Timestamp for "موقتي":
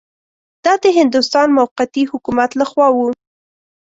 1.57-2.03